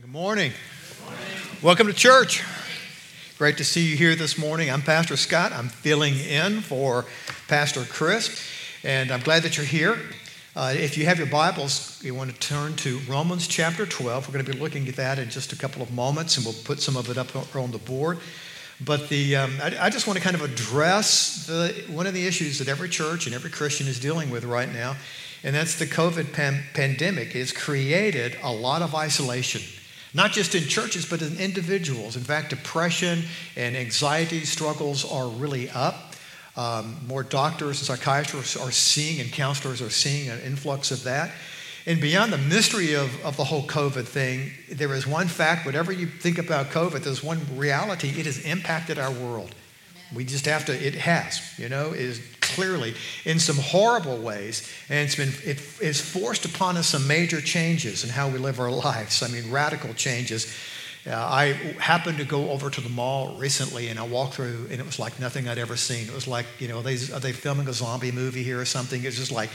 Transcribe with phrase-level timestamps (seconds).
[0.00, 0.52] Good morning.
[1.60, 2.44] Welcome to church.
[3.36, 4.70] Great to see you here this morning.
[4.70, 5.50] I'm Pastor Scott.
[5.50, 7.04] I'm filling in for
[7.48, 8.40] Pastor Chris,
[8.84, 9.98] and I'm glad that you're here.
[10.54, 14.28] Uh, if you have your Bibles, you want to turn to Romans chapter 12.
[14.28, 16.54] We're going to be looking at that in just a couple of moments, and we'll
[16.62, 18.18] put some of it up on the board.
[18.80, 22.24] But the, um, I, I, just want to kind of address the, one of the
[22.24, 24.94] issues that every church and every Christian is dealing with right now,
[25.42, 27.34] and that's the COVID pan- pandemic.
[27.34, 29.62] It's created a lot of isolation
[30.14, 32.16] not just in churches, but in individuals.
[32.16, 33.22] In fact, depression
[33.56, 36.14] and anxiety struggles are really up.
[36.56, 41.30] Um, more doctors and psychiatrists are seeing, and counselors are seeing an influx of that.
[41.86, 45.92] And beyond the mystery of, of the whole COVID thing, there is one fact whatever
[45.92, 49.54] you think about COVID, there's one reality it has impacted our world.
[50.14, 52.94] We just have to, it has, you know, is clearly
[53.24, 54.70] in some horrible ways.
[54.88, 58.58] And it's been, it, it's forced upon us some major changes in how we live
[58.60, 59.22] our lives.
[59.22, 60.54] I mean, radical changes.
[61.06, 61.46] Uh, I
[61.78, 64.98] happened to go over to the mall recently and I walked through and it was
[64.98, 66.06] like nothing I'd ever seen.
[66.08, 68.64] It was like, you know, are they, are they filming a zombie movie here or
[68.64, 69.04] something?
[69.04, 69.50] It's just like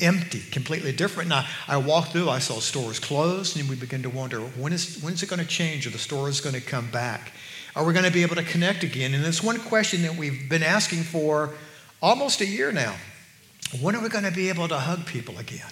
[0.00, 1.28] empty, completely different.
[1.28, 5.00] Now, I walked through, I saw stores closed, and we began to wonder when is,
[5.02, 5.86] when is it going to change?
[5.86, 7.32] Are the stores going to come back?
[7.76, 9.12] Are we going to be able to connect again?
[9.12, 11.52] And it's one question that we've been asking for
[12.00, 12.96] almost a year now.
[13.82, 15.68] When are we going to be able to hug people again?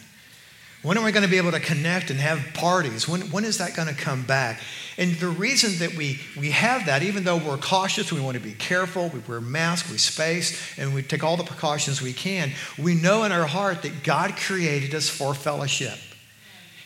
[0.83, 3.09] When are we going to be able to connect and have parties?
[3.09, 4.61] When, when is that going to come back?
[4.99, 8.43] And the reason that we, we have that, even though we're cautious, we want to
[8.43, 12.53] be careful, we wear masks, we space, and we take all the precautions we can,
[12.77, 15.99] we know in our heart that God created us for fellowship.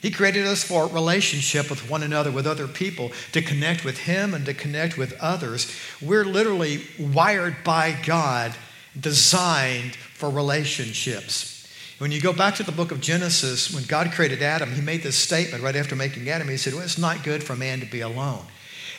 [0.01, 4.33] He created us for relationship with one another, with other people, to connect with Him
[4.33, 5.75] and to connect with others.
[6.01, 8.55] We're literally wired by God
[8.99, 11.55] designed for relationships.
[11.99, 15.03] When you go back to the book of Genesis, when God created Adam, he made
[15.03, 16.49] this statement right after making Adam.
[16.49, 18.45] He said, Well, it's not good for man to be alone.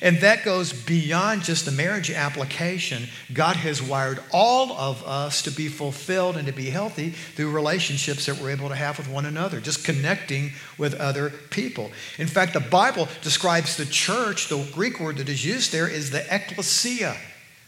[0.01, 3.07] And that goes beyond just the marriage application.
[3.33, 8.25] God has wired all of us to be fulfilled and to be healthy through relationships
[8.25, 11.91] that we're able to have with one another, just connecting with other people.
[12.17, 16.11] In fact, the Bible describes the church, the Greek word that is used there is
[16.11, 17.17] the ecclesia,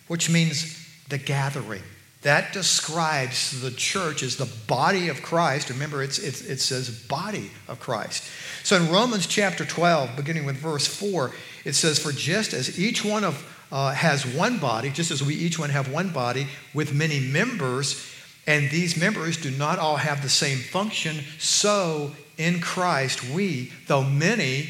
[0.08, 1.84] which means the gathering.
[2.22, 5.70] That describes the church as the body of Christ.
[5.70, 8.24] Remember, it's, it's, it says body of Christ.
[8.64, 11.32] So in Romans chapter 12, beginning with verse 4,
[11.66, 15.34] it says, For just as each one of uh, has one body, just as we
[15.34, 18.06] each one have one body with many members,
[18.46, 24.04] and these members do not all have the same function, so in Christ we, though
[24.04, 24.70] many,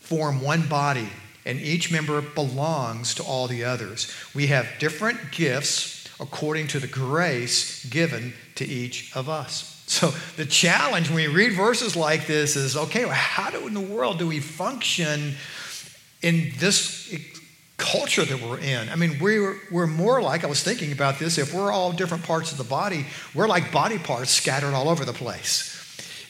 [0.00, 1.08] form one body,
[1.44, 4.12] and each member belongs to all the others.
[4.34, 9.82] We have different gifts according to the grace given to each of us.
[9.86, 13.74] So the challenge when we read verses like this is okay, well, how do in
[13.74, 15.34] the world do we function
[16.22, 17.14] in this
[17.76, 18.88] culture that we're in?
[18.88, 22.24] I mean, we're, we're more like, I was thinking about this, if we're all different
[22.24, 25.68] parts of the body, we're like body parts scattered all over the place.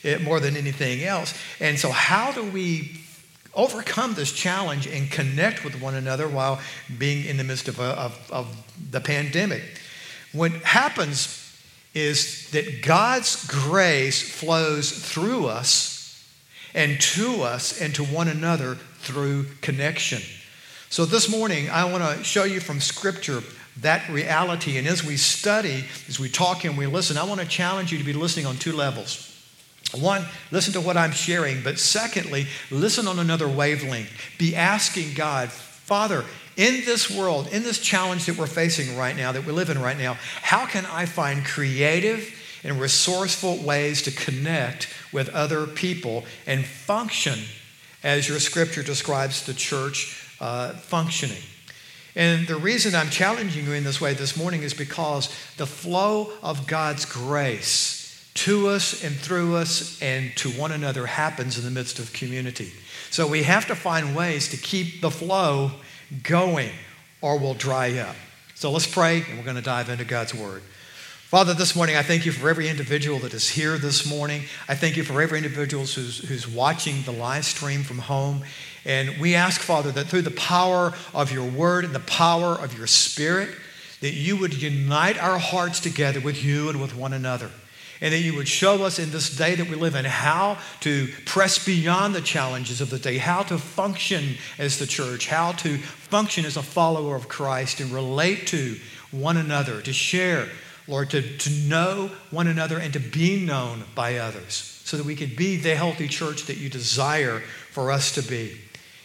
[0.03, 1.33] It, more than anything else.
[1.61, 3.01] And so, how do we
[3.55, 6.61] overcome this challenge and connect with one another while
[6.99, 9.63] being in the midst of, a, of, of the pandemic?
[10.33, 11.39] What happens
[11.95, 16.27] is that God's grace flows through us
[16.75, 20.23] and to us and to one another through connection.
[20.89, 23.43] So this morning, I want to show you from Scripture
[23.81, 24.79] that reality.
[24.79, 27.99] And as we study, as we talk and we listen, I want to challenge you
[27.99, 29.29] to be listening on two levels.
[29.95, 34.11] One, listen to what I'm sharing, but secondly, listen on another wavelength.
[34.39, 36.25] Be asking God, Father,
[36.57, 39.81] in this world, in this challenge that we're facing right now, that we live in
[39.81, 46.25] right now, how can I find creative and resourceful ways to connect with other people
[46.47, 47.41] and function
[48.03, 51.43] as your scripture describes the church uh, functioning?
[52.15, 56.31] And the reason I'm challenging you in this way this morning is because the flow
[56.43, 61.71] of God's grace to us and through us and to one another happens in the
[61.71, 62.73] midst of community.
[63.11, 65.73] So we have to find ways to keep the flow
[66.23, 66.71] going
[67.21, 68.17] or we'll dry up.
[68.55, 70.63] So let's pray and we're going to dive into God's word.
[71.33, 74.43] Father, this morning I thank you for every individual that is here this morning.
[74.69, 78.43] I thank you for every individual who's, who's watching the live stream from home.
[78.85, 82.77] And we ask, Father, that through the power of your word and the power of
[82.77, 83.49] your spirit,
[84.03, 87.51] that you would unite our hearts together with you and with one another
[88.03, 91.09] and that you would show us in this day that we live in how to
[91.25, 95.79] press beyond the challenges of the day, how to function as the church, how to
[95.79, 98.77] function as a follower of Christ and relate to
[99.13, 100.49] one another, to share,
[100.89, 105.15] Lord, to, to know one another and to be known by others so that we
[105.15, 107.41] could be the healthy church that you desire
[107.71, 108.59] for us to be.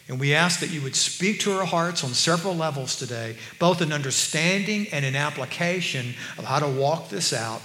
[0.08, 3.82] And we ask that you would speak to our hearts on several levels today, both
[3.82, 7.62] in understanding and in application of how to walk this out.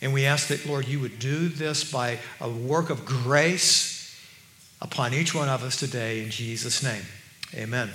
[0.00, 4.20] And we ask that, Lord, you would do this by a work of grace
[4.80, 7.04] upon each one of us today in Jesus' name.
[7.54, 7.90] Amen.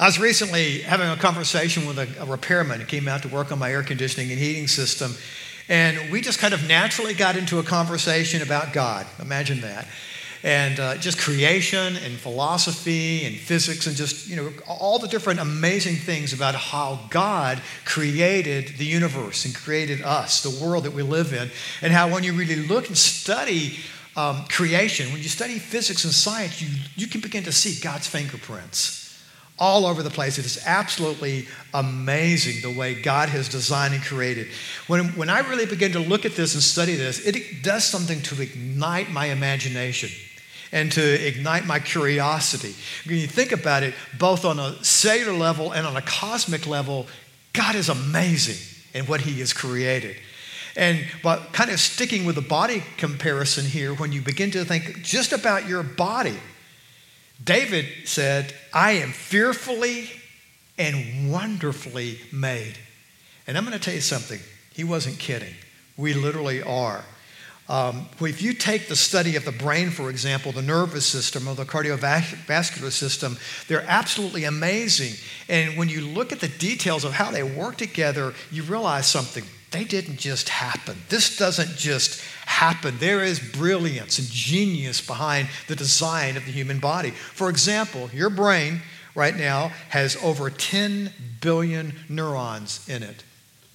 [0.00, 3.52] I was recently having a conversation with a, a repairman who came out to work
[3.52, 5.12] on my air conditioning and heating system.
[5.68, 9.06] And we just kind of naturally got into a conversation about God.
[9.20, 9.86] Imagine that
[10.42, 15.38] and uh, just creation and philosophy and physics and just, you know, all the different
[15.38, 21.02] amazing things about how God created the universe and created us, the world that we
[21.02, 21.50] live in,
[21.82, 23.76] and how when you really look and study
[24.16, 28.06] um, creation, when you study physics and science, you, you can begin to see God's
[28.06, 28.99] fingerprints
[29.60, 30.38] all over the place.
[30.38, 34.48] It is absolutely amazing the way God has designed and created.
[34.86, 38.22] When, when I really begin to look at this and study this, it does something
[38.22, 40.08] to ignite my imagination
[40.72, 42.74] and to ignite my curiosity.
[43.06, 47.06] When you think about it, both on a cellular level and on a cosmic level,
[47.52, 48.56] God is amazing
[48.94, 50.16] in what He has created.
[50.76, 55.02] And but kind of sticking with the body comparison here, when you begin to think
[55.02, 56.38] just about your body,
[57.42, 60.10] David said, I am fearfully
[60.78, 62.78] and wonderfully made.
[63.46, 64.40] And I'm going to tell you something,
[64.72, 65.54] he wasn't kidding.
[65.96, 67.04] We literally are.
[67.68, 71.54] Um, if you take the study of the brain, for example, the nervous system or
[71.54, 73.38] the cardiovascular system,
[73.68, 75.14] they're absolutely amazing.
[75.48, 79.44] And when you look at the details of how they work together, you realize something.
[79.70, 80.96] They didn't just happen.
[81.08, 82.98] This doesn't just happen.
[82.98, 87.10] There is brilliance and genius behind the design of the human body.
[87.10, 88.82] For example, your brain
[89.14, 93.22] right now has over 10 billion neurons in it.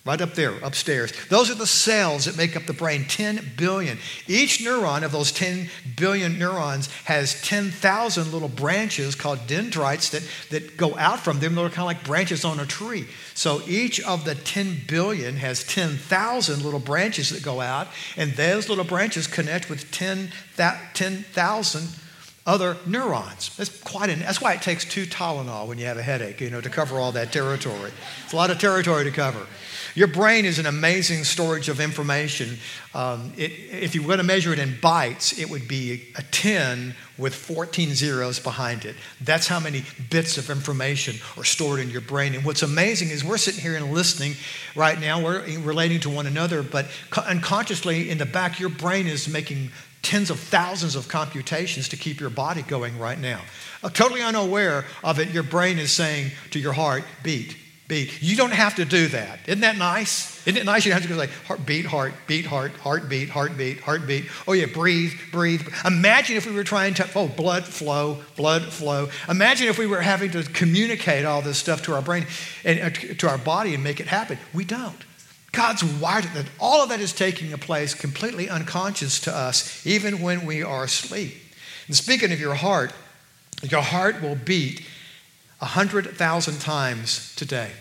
[0.06, 1.12] Right up there, upstairs.
[1.30, 3.98] Those are the cells that make up the brain 10 billion.
[4.28, 5.68] Each neuron of those 10
[5.98, 10.22] billion neurons has 10,000 little branches called dendrites that,
[10.52, 11.56] that go out from them.
[11.56, 13.08] They're kind of like branches on a tree.
[13.34, 18.70] So each of the 10 billion has 10,000 little branches that go out, and those
[18.70, 21.90] little branches connect with 10,000
[22.46, 23.58] other neurons.
[23.58, 26.52] That's quite an, that's why it takes two Tylenol when you have a headache, you
[26.52, 27.92] know, to cover all that territory.
[28.24, 29.48] It's a lot of territory to cover.
[29.96, 32.58] Your brain is an amazing storage of information.
[32.94, 36.22] Um, it, if you were going to measure it in bytes, it would be a
[36.22, 38.98] 10 with 14 zeros behind it.
[39.22, 42.36] That's how many bits of information are stored in your brain.
[42.36, 44.34] And what's amazing is we're sitting here and listening
[44.76, 46.88] right now, we're relating to one another, but
[47.26, 49.72] unconsciously in the back, your brain is making
[50.02, 53.40] tens of thousands of computations to keep your body going right now.
[53.82, 57.56] Uh, totally unaware of it, your brain is saying to your heart, beat,
[57.88, 58.22] beat.
[58.22, 59.40] You don't have to do that.
[59.48, 60.46] Isn't that nice?
[60.48, 60.86] Isn't it nice?
[60.86, 64.26] You don't have to go like heart, beat, heart, beat, heart, heartbeat, heartbeat, heartbeat.
[64.48, 65.68] Oh yeah, breathe, breathe.
[65.86, 69.10] Imagine if we were trying to, oh, blood flow, blood flow.
[69.30, 72.26] Imagine if we were having to communicate all this stuff to our brain
[72.64, 74.38] and uh, to our body and make it happen.
[74.54, 75.04] We don't.
[75.52, 76.46] God's wired that.
[76.60, 81.34] All of that is taking place completely unconscious to us, even when we are asleep.
[81.88, 82.92] And speaking of your heart,
[83.64, 84.86] your heart will beat
[85.60, 87.72] 100,000 times today.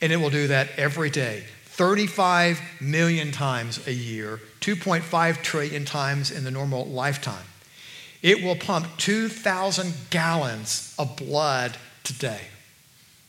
[0.00, 1.44] And it will do that every day.
[1.64, 7.46] 35 million times a year, 2.5 trillion times in the normal lifetime.
[8.20, 12.40] It will pump 2,000 gallons of blood today.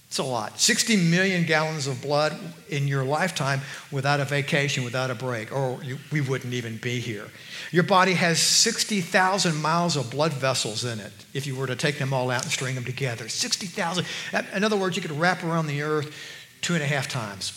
[0.09, 0.59] It's a lot.
[0.59, 2.35] 60 million gallons of blood
[2.67, 3.61] in your lifetime
[3.91, 7.27] without a vacation, without a break, or you, we wouldn't even be here.
[7.71, 11.99] Your body has 60,000 miles of blood vessels in it if you were to take
[11.99, 13.29] them all out and string them together.
[13.29, 14.03] 60,000.
[14.55, 16.11] In other words, you could wrap around the earth
[16.61, 17.53] two and a half times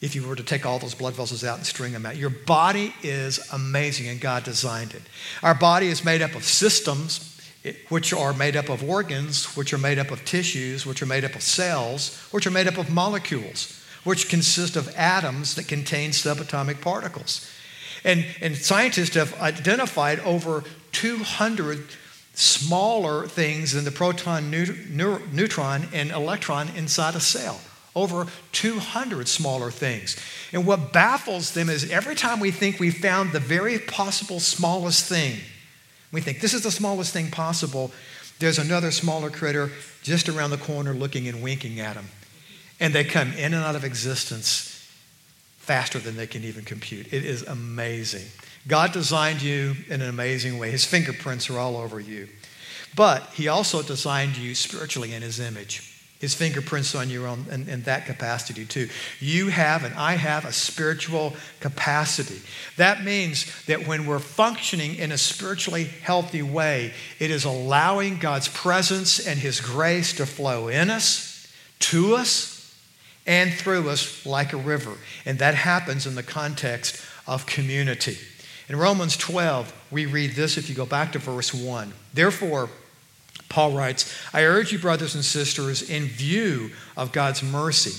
[0.00, 2.16] if you were to take all those blood vessels out and string them out.
[2.16, 5.02] Your body is amazing, and God designed it.
[5.42, 7.31] Our body is made up of systems
[7.88, 11.24] which are made up of organs, which are made up of tissues, which are made
[11.24, 16.10] up of cells, which are made up of molecules, which consist of atoms that contain
[16.10, 17.48] subatomic particles.
[18.04, 21.86] And, and scientists have identified over 200
[22.34, 27.60] smaller things than the proton, neutron, and electron inside a cell.
[27.94, 30.16] Over 200 smaller things.
[30.52, 35.06] And what baffles them is every time we think we found the very possible smallest
[35.06, 35.40] thing,
[36.12, 37.90] we think this is the smallest thing possible.
[38.38, 39.70] There's another smaller critter
[40.02, 42.06] just around the corner looking and winking at them.
[42.78, 44.68] And they come in and out of existence
[45.58, 47.12] faster than they can even compute.
[47.12, 48.26] It is amazing.
[48.68, 50.70] God designed you in an amazing way.
[50.70, 52.28] His fingerprints are all over you.
[52.94, 55.91] But He also designed you spiritually in His image.
[56.22, 58.88] His fingerprints on you on, in, in, that capacity too.
[59.18, 62.40] You have and I have a spiritual capacity.
[62.76, 68.46] That means that when we're functioning in a spiritually healthy way, it is allowing God's
[68.46, 72.72] presence and his grace to flow in us, to us,
[73.26, 74.96] and through us like a river.
[75.26, 78.16] And that happens in the context of community.
[78.68, 81.92] In Romans 12, we read this if you go back to verse 1.
[82.14, 82.70] Therefore,
[83.48, 87.92] Paul writes, I urge you, brothers and sisters, in view of God's mercy,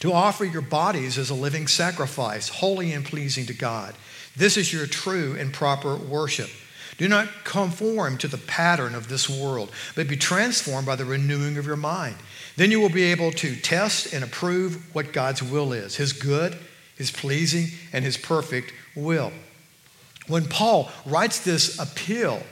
[0.00, 3.94] to offer your bodies as a living sacrifice, holy and pleasing to God.
[4.36, 6.50] This is your true and proper worship.
[6.98, 11.58] Do not conform to the pattern of this world, but be transformed by the renewing
[11.58, 12.16] of your mind.
[12.56, 16.56] Then you will be able to test and approve what God's will is His good,
[16.96, 19.32] His pleasing, and His perfect will.
[20.26, 22.42] When Paul writes this appeal,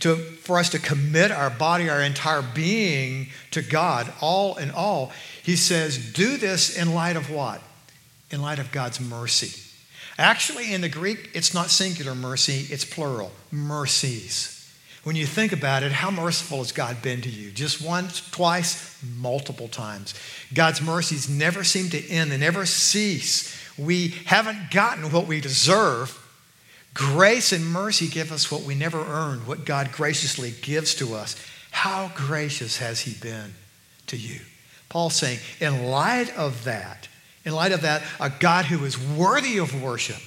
[0.00, 5.12] to, for us to commit our body, our entire being to God, all in all,
[5.42, 7.60] he says, do this in light of what?
[8.30, 9.60] In light of God's mercy.
[10.18, 14.50] Actually, in the Greek, it's not singular mercy, it's plural mercies.
[15.02, 17.50] When you think about it, how merciful has God been to you?
[17.50, 20.14] Just once, twice, multiple times.
[20.54, 23.54] God's mercies never seem to end, they never cease.
[23.76, 26.18] We haven't gotten what we deserve
[26.94, 31.36] Grace and mercy give us what we never earned, what God graciously gives to us.
[31.72, 33.52] How gracious has He been
[34.06, 34.40] to you?
[34.88, 37.08] Paul's saying, in light of that,
[37.44, 40.22] in light of that, a God who is worthy of worship,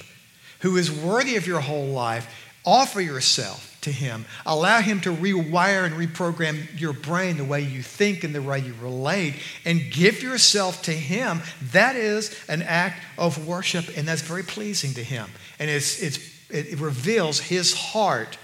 [0.59, 2.29] who is worthy of your whole life,
[2.65, 4.25] offer yourself to Him.
[4.45, 8.59] Allow Him to rewire and reprogram your brain the way you think and the way
[8.59, 11.41] you relate, and give yourself to Him.
[11.71, 15.29] That is an act of worship, and that's very pleasing to Him.
[15.59, 18.37] And it's, it's it reveals his heart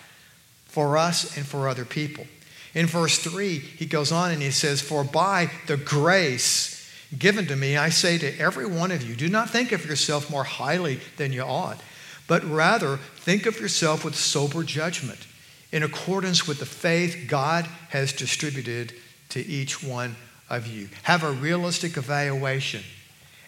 [0.65, 2.25] for us and for other people.
[2.73, 7.55] In verse 3, he goes on and he says, For by the grace given to
[7.55, 10.99] me, I say to every one of you, do not think of yourself more highly
[11.17, 11.79] than you ought,
[12.27, 15.27] but rather think of yourself with sober judgment,
[15.71, 18.93] in accordance with the faith God has distributed
[19.29, 20.15] to each one
[20.49, 20.89] of you.
[21.03, 22.83] Have a realistic evaluation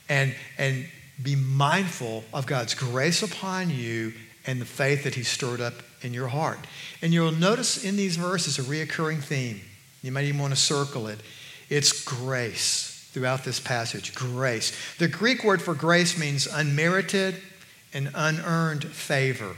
[0.09, 0.87] and, and
[1.21, 4.13] be mindful of God's grace upon you
[4.47, 6.59] and the faith that He's stirred up in your heart.
[7.01, 9.61] And you'll notice in these verses a reoccurring theme.
[10.01, 11.19] You might even want to circle it.
[11.69, 14.13] It's grace throughout this passage.
[14.13, 14.75] Grace.
[14.97, 17.35] The Greek word for grace means unmerited
[17.93, 19.55] and unearned favor.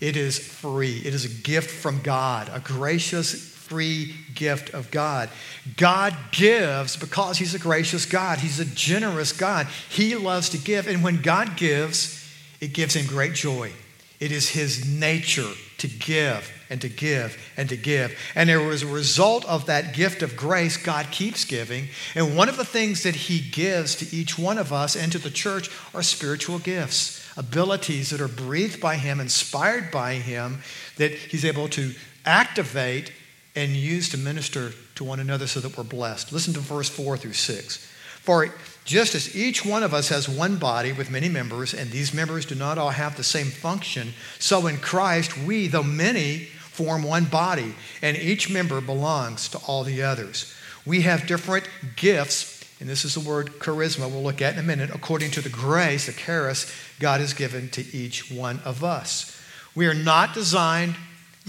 [0.00, 3.34] It is free, it is a gift from God, a gracious,
[3.68, 5.28] free gift of God.
[5.76, 9.66] God gives because He's a gracious God, He's a generous God.
[9.88, 10.86] He loves to give.
[10.86, 13.72] And when God gives, it gives Him great joy.
[14.20, 18.18] It is his nature to give and to give and to give.
[18.34, 21.88] And as a result of that gift of grace, God keeps giving.
[22.14, 25.18] And one of the things that he gives to each one of us and to
[25.18, 30.62] the church are spiritual gifts, abilities that are breathed by him, inspired by him,
[30.96, 31.94] that he's able to
[32.26, 33.12] activate
[33.54, 36.32] and use to minister to one another so that we're blessed.
[36.32, 37.76] Listen to verse 4 through 6.
[38.20, 38.52] For
[38.88, 42.46] just as each one of us has one body with many members, and these members
[42.46, 47.26] do not all have the same function, so in Christ we, though many, form one
[47.26, 50.54] body, and each member belongs to all the others.
[50.86, 54.62] We have different gifts, and this is the word charisma we'll look at in a
[54.62, 59.38] minute, according to the grace, the charis, God has given to each one of us.
[59.74, 60.96] We are not designed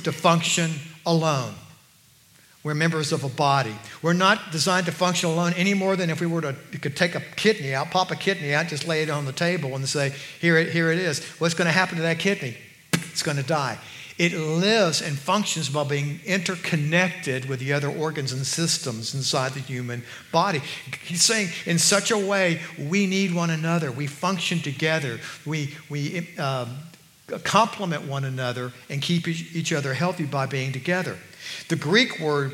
[0.04, 0.72] to function
[1.06, 1.54] alone.
[2.62, 3.76] We're members of a body.
[4.02, 6.98] We're not designed to function alone any more than if we were to you could
[6.98, 9.88] take a kidney out, pop a kidney out, just lay it on the table and
[9.88, 11.24] say, here it, here it is.
[11.40, 12.58] What's going to happen to that kidney?
[12.92, 13.78] It's going to die.
[14.18, 19.62] It lives and functions by being interconnected with the other organs and systems inside the
[19.62, 20.62] human body.
[21.06, 23.94] He's saying, in such a way, we need one another.
[23.94, 25.22] We function together.
[25.46, 26.76] We, we um,
[27.44, 31.18] complement one another and keep each other healthy by being together.
[31.68, 32.54] The Greek word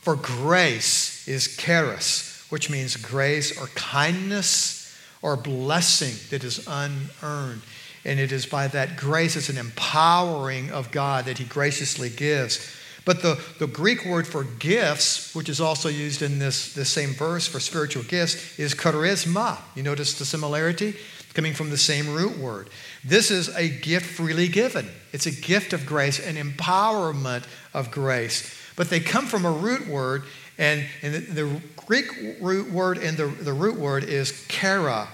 [0.00, 7.62] for grace is charis, which means grace or kindness or blessing that is unearned.
[8.04, 12.72] And it is by that grace, it's an empowering of God that He graciously gives.
[13.04, 17.14] But the, the Greek word for gifts, which is also used in this, this same
[17.14, 19.58] verse for spiritual gifts, is charisma.
[19.74, 20.94] You notice the similarity?
[21.36, 22.70] Coming from the same root word.
[23.04, 24.88] This is a gift freely given.
[25.12, 28.58] It's a gift of grace, an empowerment of grace.
[28.74, 30.22] But they come from a root word,
[30.56, 32.06] and, and the, the, Greek
[32.40, 35.08] root word and the, the root word is chara.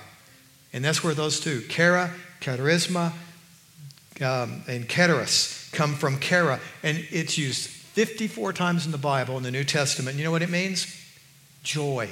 [0.72, 3.12] And that's where those two, chara, charisma,
[4.20, 6.60] um, and keteris, come from chara.
[6.84, 10.16] And it's used 54 times in the Bible in the New Testament.
[10.16, 10.86] You know what it means?
[11.64, 12.10] Joy.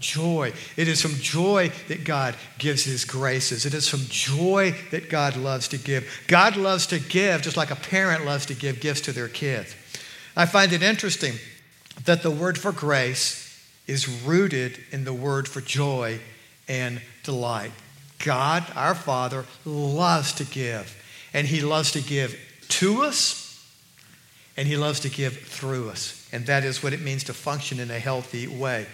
[0.00, 0.52] Joy.
[0.76, 3.66] It is from joy that God gives his graces.
[3.66, 6.08] It is from joy that God loves to give.
[6.28, 9.74] God loves to give just like a parent loves to give gifts to their kids.
[10.36, 11.34] I find it interesting
[12.04, 13.44] that the word for grace
[13.88, 16.20] is rooted in the word for joy
[16.68, 17.72] and delight.
[18.24, 20.96] God, our Father, loves to give,
[21.32, 22.38] and He loves to give
[22.68, 23.66] to us,
[24.56, 26.28] and He loves to give through us.
[26.32, 28.86] And that is what it means to function in a healthy way.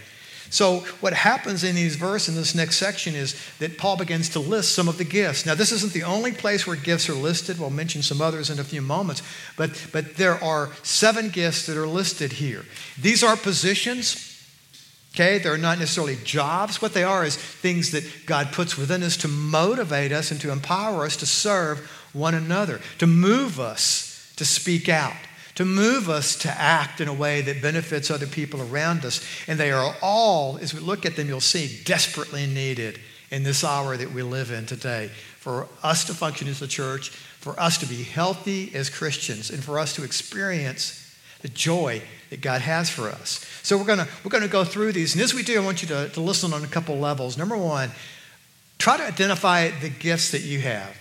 [0.51, 4.41] So, what happens in these verses in this next section is that Paul begins to
[4.41, 5.47] list some of the gifts.
[5.47, 7.59] Now, this isn't the only place where gifts are listed.
[7.59, 9.23] We'll mention some others in a few moments,
[9.57, 12.65] but, but there are seven gifts that are listed here.
[13.01, 14.31] These are positions.
[15.15, 16.83] Okay, they're not necessarily jobs.
[16.83, 20.51] What they are is things that God puts within us to motivate us and to
[20.51, 21.79] empower us to serve
[22.13, 25.15] one another, to move us to speak out
[25.55, 29.25] to move us to act in a way that benefits other people around us.
[29.47, 32.99] And they are all, as we look at them, you'll see, desperately needed
[33.31, 35.09] in this hour that we live in today
[35.39, 39.63] for us to function as a church, for us to be healthy as Christians, and
[39.63, 41.01] for us to experience
[41.43, 43.45] the joy that God has for us.
[43.63, 45.15] So we're to we're gonna go through these.
[45.15, 47.37] And as we do, I want you to, to listen on a couple levels.
[47.37, 47.91] Number one,
[48.79, 50.97] try to identify the gifts that you have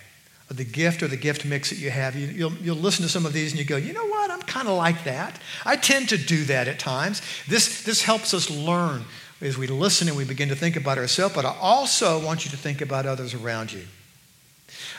[0.56, 2.16] the gift or the gift mix that you have.
[2.16, 4.32] You, will you'll, you'll listen to some of these and you go, you know what?
[4.32, 5.40] I'm kind of like that.
[5.66, 7.22] I tend to do that at times.
[7.48, 9.04] This, this helps us learn
[9.42, 12.52] as we listen and we begin to think about ourselves, but I also want you
[12.52, 13.84] to think about others around you.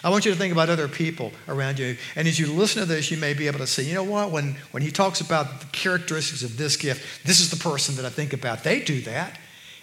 [0.02, 1.96] I want you to think about other people around you.
[2.14, 4.30] And as you listen to this, you may be able to say, you know what?
[4.30, 8.04] When, when he talks about the characteristics of this gift, this is the person that
[8.04, 8.62] I think about.
[8.64, 9.38] They do that.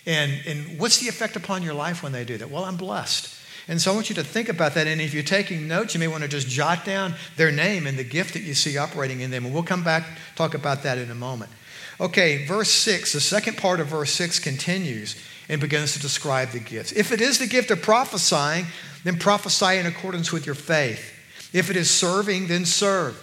[0.05, 2.51] And, and what's the effect upon your life when they do that?
[2.51, 3.35] Well, I'm blessed.
[3.67, 4.87] And so I want you to think about that.
[4.87, 7.97] And if you're taking notes, you may want to just jot down their name and
[7.97, 9.45] the gift that you see operating in them.
[9.45, 11.51] And we'll come back, talk about that in a moment.
[11.99, 15.15] Okay, verse 6, the second part of verse 6 continues
[15.47, 16.91] and begins to describe the gifts.
[16.91, 18.65] If it is the gift of prophesying,
[19.03, 21.13] then prophesy in accordance with your faith.
[21.53, 23.15] If it is serving, then serve.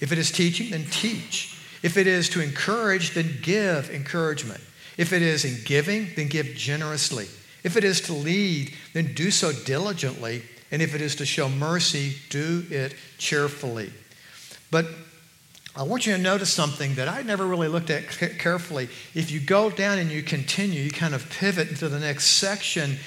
[0.00, 1.58] If it is teaching, then teach.
[1.82, 4.60] If it is to encourage, then give encouragement.
[4.96, 7.26] If it is in giving, then give generously.
[7.66, 10.42] If it is to lead, then do so diligently.
[10.70, 13.92] And if it is to show mercy, do it cheerfully.
[14.70, 14.86] But
[15.74, 18.06] I want you to notice something that I never really looked at
[18.38, 18.88] carefully.
[19.14, 22.98] If you go down and you continue, you kind of pivot into the next section,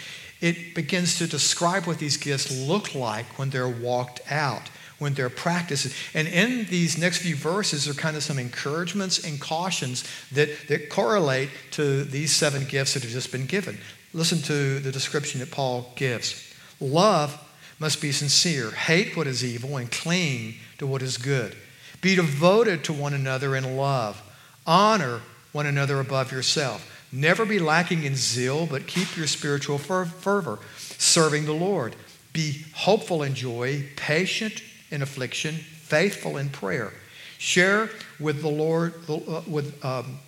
[0.41, 5.30] it begins to describe what these gifts look like when they're walked out, when they're
[5.30, 5.95] practiced.
[6.13, 10.89] And in these next few verses are kind of some encouragements and cautions that, that
[10.89, 13.78] correlate to these seven gifts that have just been given.
[14.13, 16.54] Listen to the description that Paul gives.
[16.80, 17.38] Love
[17.80, 21.56] must be sincere, hate what is evil, and cling to what is good.
[22.02, 24.22] Be devoted to one another in love.
[24.65, 26.86] Honor one another above yourself.
[27.12, 31.95] Never be lacking in zeal, but keep your spiritual fervor, serving the Lord.
[32.34, 36.93] Be hopeful in joy, patient in affliction, faithful in prayer.
[37.38, 40.19] Share with the Lord, uh, with, um,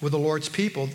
[0.00, 0.88] with the Lord's people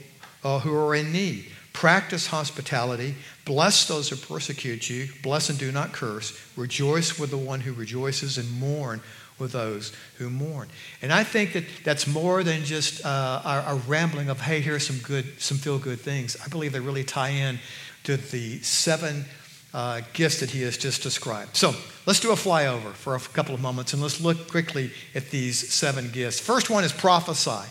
[0.43, 1.51] uh, who are in need.
[1.75, 3.15] Practice hospitality.
[3.43, 5.09] Bless those who persecute you.
[5.21, 6.39] Bless and do not curse.
[6.55, 9.01] Rejoice with the one who rejoices and mourn
[9.39, 10.69] with those who mourn.
[11.01, 14.99] And I think that that's more than just uh, a, rambling of, hey, here's some
[14.99, 16.38] good, some feel good things.
[16.43, 17.59] I believe they really tie in
[18.05, 19.25] to the seven
[19.73, 21.57] uh, gifts that he has just described.
[21.57, 21.73] So
[22.05, 25.73] let's do a flyover for a couple of moments and let's look quickly at these
[25.73, 26.39] seven gifts.
[26.39, 27.69] First one is prophesy.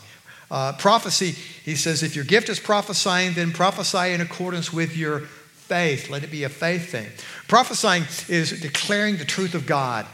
[0.54, 1.32] Uh, prophecy,
[1.64, 6.08] he says, if your gift is prophesying, then prophesy in accordance with your faith.
[6.08, 7.08] Let it be a faith thing.
[7.48, 10.06] Prophesying is declaring the truth of God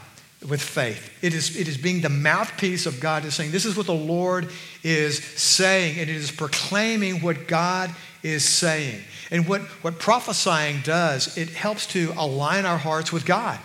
[0.49, 1.15] with faith.
[1.21, 3.93] It is, it is being the mouthpiece of God is saying, This is what the
[3.93, 4.49] Lord
[4.81, 9.03] is saying, and it is proclaiming what God is saying.
[9.29, 13.59] And what, what prophesying does, it helps to align our hearts with God.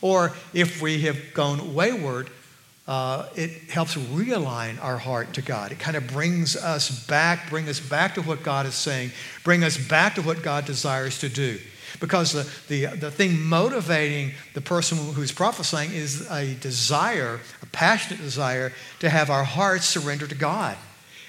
[0.00, 2.30] Or if we have gone wayward,
[2.86, 5.72] uh, it helps realign our heart to God.
[5.72, 9.12] It kind of brings us back, bring us back to what God is saying,
[9.44, 11.58] bring us back to what God desires to do.
[12.00, 18.20] Because the, the, the thing motivating the person who's prophesying is a desire, a passionate
[18.20, 20.76] desire to have our hearts surrender to God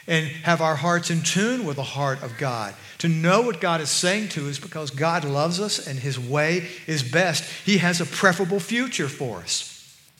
[0.07, 2.73] and have our hearts in tune with the heart of God.
[2.99, 6.67] To know what God is saying to us because God loves us and His way
[6.87, 7.43] is best.
[7.65, 9.70] He has a preferable future for us.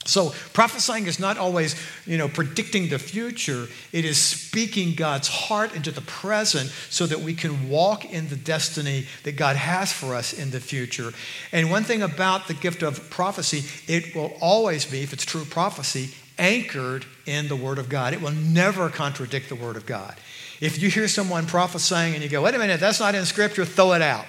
[0.04, 3.68] So prophesying is not always, you know, predicting the future.
[3.92, 8.36] It is speaking God's heart into the present so that we can walk in the
[8.36, 11.12] destiny that God has for us in the future.
[11.52, 15.44] And one thing about the gift of prophecy, it will always be, if it's true
[15.44, 18.12] prophecy, anchored in the Word of God.
[18.12, 20.16] It will never contradict the Word of God.
[20.60, 23.64] If you hear someone prophesying and you go, wait a minute, that's not in Scripture,
[23.64, 24.26] throw it out.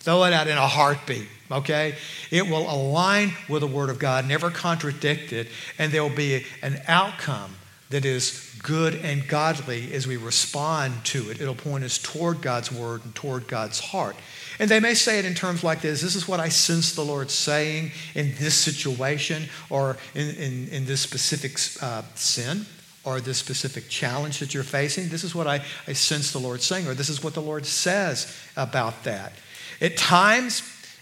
[0.00, 1.96] Throw it out in a heartbeat, okay?
[2.30, 6.44] It will align with the Word of God, never contradict it, and there will be
[6.62, 7.54] an outcome
[7.90, 11.40] that is good and godly as we respond to it.
[11.40, 14.16] It'll point us toward God's Word and toward God's heart.
[14.58, 17.04] And they may say it in terms like this This is what I sense the
[17.04, 22.66] Lord saying in this situation or in, in, in this specific uh, sin
[23.04, 25.08] or this specific challenge that you're facing.
[25.08, 27.64] This is what I, I sense the Lord saying, or this is what the Lord
[27.64, 29.32] says about that.
[29.80, 30.60] At times,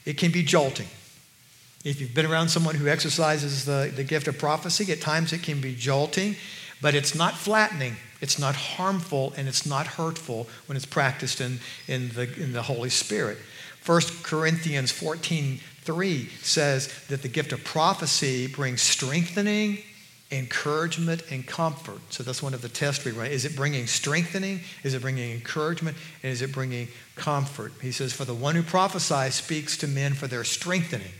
[0.09, 0.89] it can be jolting.
[1.85, 5.43] If you've been around someone who exercises the, the gift of prophecy, at times it
[5.43, 6.35] can be jolting,
[6.81, 7.97] but it's not flattening.
[8.23, 12.63] It's not harmful and it's not hurtful when it's practiced in, in, the, in the
[12.63, 13.37] Holy Spirit.
[13.85, 19.79] 1 Corinthians 14 3 says that the gift of prophecy brings strengthening,
[20.31, 22.01] encouragement, and comfort.
[22.11, 23.29] So that's one of the tests we run.
[23.29, 24.61] Is it bringing strengthening?
[24.83, 25.97] Is it bringing encouragement?
[26.23, 27.73] And is it bringing comfort?
[27.81, 31.13] He says, For the one who prophesies speaks to men for their strengthening,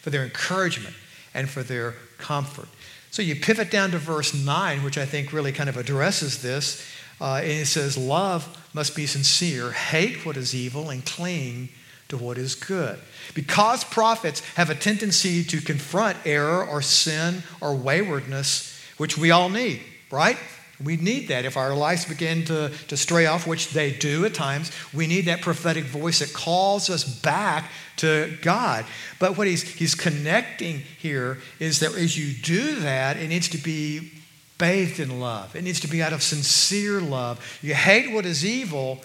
[0.00, 0.96] for their encouragement,
[1.32, 2.68] and for their comfort.
[3.12, 6.84] So you pivot down to verse 9, which I think really kind of addresses this.
[7.20, 11.68] Uh, and it says, Love must be sincere, hate what is evil, and cling
[12.16, 12.98] to what is good.
[13.34, 19.48] Because prophets have a tendency to confront error or sin or waywardness, which we all
[19.48, 20.38] need, right?
[20.82, 21.44] We need that.
[21.44, 25.26] If our lives begin to, to stray off, which they do at times, we need
[25.26, 28.84] that prophetic voice that calls us back to God.
[29.18, 33.58] But what he's, he's connecting here is that as you do that, it needs to
[33.58, 34.12] be
[34.58, 35.54] bathed in love.
[35.54, 37.58] It needs to be out of sincere love.
[37.62, 39.00] You hate what is evil,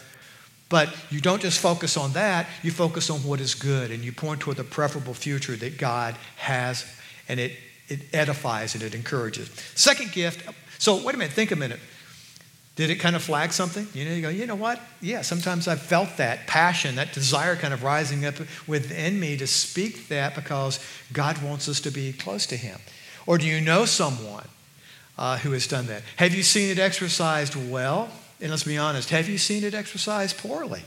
[0.70, 4.12] but you don't just focus on that, you focus on what is good and you
[4.12, 6.86] point toward the preferable future that God has,
[7.28, 7.54] and it,
[7.88, 9.50] it edifies and it encourages.
[9.76, 10.48] Second gift
[10.80, 11.80] so, wait a minute, think a minute.
[12.78, 13.86] Did it kind of flag something?
[13.94, 14.80] You know, you go, you know what?
[15.02, 19.46] Yeah, sometimes I've felt that passion, that desire kind of rising up within me to
[19.46, 20.80] speak that because
[21.12, 22.80] God wants us to be close to Him.
[23.28, 24.48] Or do you know someone
[25.18, 26.04] uh, who has done that?
[26.16, 28.10] Have you seen it exercised well?
[28.41, 30.84] And let's be honest, have you seen it exercised poorly?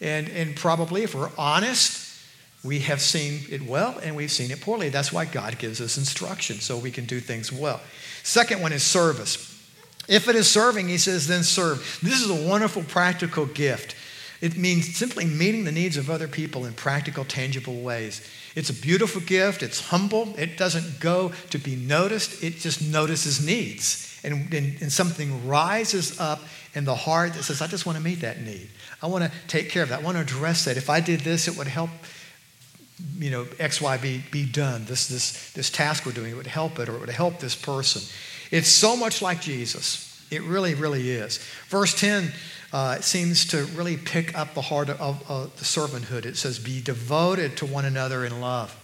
[0.00, 2.08] And, and probably, if we're honest,
[2.64, 4.88] we have seen it well and we've seen it poorly.
[4.88, 7.80] That's why God gives us instruction so we can do things well.
[8.22, 9.54] Second one is service.
[10.08, 11.98] If it is serving, he says, then serve.
[12.02, 13.94] This is a wonderful practical gift.
[14.40, 18.26] It means simply meeting the needs of other people in practical, tangible ways.
[18.54, 19.62] It's a beautiful gift.
[19.62, 20.34] It's humble.
[20.38, 24.20] It doesn't go to be noticed, it just notices needs.
[24.24, 26.40] And, and, and something rises up
[26.74, 28.68] in the heart that says, I just want to meet that need.
[29.02, 30.00] I want to take care of that.
[30.00, 30.76] I want to address that.
[30.76, 31.90] If I did this, it would help
[33.18, 34.84] you know, X, Y, be, be done.
[34.84, 37.54] This, this, this task we're doing, it would help it or it would help this
[37.54, 38.02] person.
[38.50, 40.26] It's so much like Jesus.
[40.30, 41.38] It really, really is.
[41.68, 42.32] Verse 10
[42.72, 45.00] uh, seems to really pick up the heart of,
[45.30, 46.26] of the servanthood.
[46.26, 48.77] It says, Be devoted to one another in love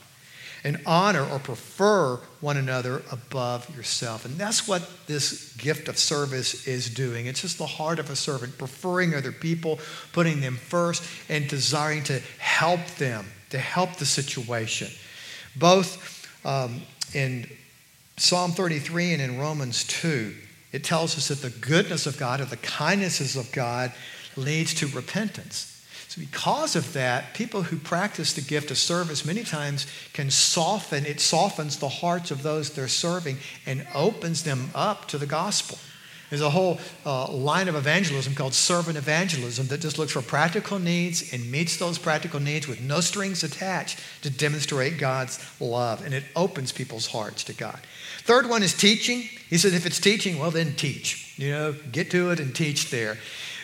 [0.64, 4.24] and honor or prefer one another above yourself.
[4.24, 7.27] And that's what this gift of service is doing.
[7.27, 9.79] It's just the heart of a servant, preferring other people,
[10.12, 14.88] putting them first, and desiring to help them to help the situation.
[15.55, 17.48] Both um, in
[18.16, 20.35] Psalm 33 and in Romans 2,
[20.72, 23.92] it tells us that the goodness of God or the kindnesses of God
[24.37, 25.74] leads to repentance.
[26.14, 31.05] So, because of that, people who practice the gift of service many times can soften,
[31.07, 35.77] it softens the hearts of those they're serving and opens them up to the gospel.
[36.31, 40.79] There's a whole uh, line of evangelism called servant evangelism that just looks for practical
[40.79, 46.05] needs and meets those practical needs with no strings attached to demonstrate God's love.
[46.05, 47.81] And it opens people's hearts to God.
[48.18, 49.29] Third one is teaching.
[49.50, 51.35] He says, if it's teaching, well, then teach.
[51.37, 53.18] You know, get to it and teach there.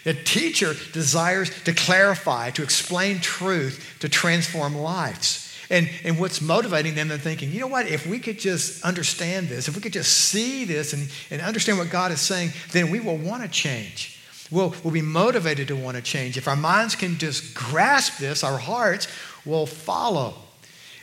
[0.07, 5.47] A teacher desires to clarify, to explain truth, to transform lives.
[5.69, 9.49] And, and what's motivating them, they're thinking, you know what, if we could just understand
[9.49, 12.91] this, if we could just see this and, and understand what God is saying, then
[12.91, 14.19] we will want to change.
[14.51, 16.37] We'll, we'll be motivated to want to change.
[16.37, 19.07] If our minds can just grasp this, our hearts
[19.45, 20.35] will follow.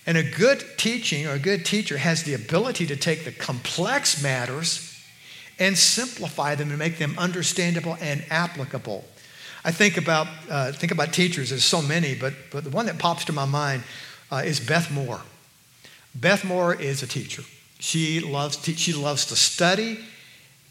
[0.06, 4.22] And a good teaching or a good teacher has the ability to take the complex
[4.22, 4.87] matters
[5.60, 9.04] and simplify them and make them understandable and applicable.
[9.64, 13.00] I think about, uh, think about teachers, there's so many, but, but the one that
[13.00, 13.84] pops to my mind
[14.32, 15.22] uh, is Beth Moore.
[16.16, 17.44] Beth Moore is a teacher.
[17.80, 20.00] She loves, to, she loves to study,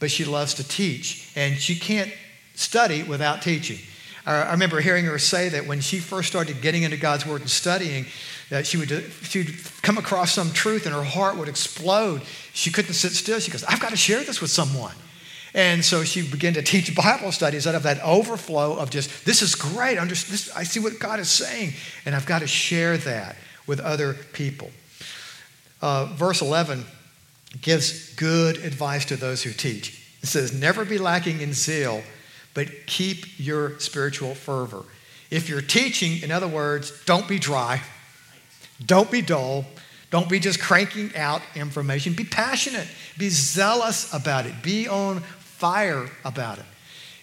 [0.00, 1.30] but she loves to teach.
[1.36, 2.12] And she can't
[2.54, 3.78] study without teaching.
[4.26, 7.50] I remember hearing her say that when she first started getting into God's Word and
[7.50, 8.06] studying,
[8.62, 8.88] she would
[9.22, 12.22] she would come across some truth and her heart would explode.
[12.52, 13.40] She couldn't sit still.
[13.40, 14.94] She goes, I've got to share this with someone.
[15.56, 19.40] And so she began to teach Bible studies out of that overflow of just, this
[19.40, 19.98] is great.
[19.98, 21.72] This, I see what God is saying,
[22.04, 24.70] and I've got to share that with other people.
[25.80, 26.84] Uh, verse 11
[27.62, 30.06] gives good advice to those who teach.
[30.22, 32.02] It says, Never be lacking in zeal,
[32.52, 34.84] but keep your spiritual fervor.
[35.30, 37.82] If you're teaching, in other words, don't be dry,
[38.84, 39.64] don't be dull,
[40.10, 42.12] don't be just cranking out information.
[42.12, 42.86] Be passionate,
[43.18, 46.64] be zealous about it, be on fire about it.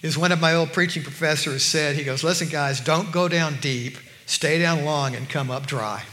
[0.01, 3.57] As one of my old preaching professors said, he goes, Listen, guys, don't go down
[3.61, 6.03] deep, stay down long, and come up dry.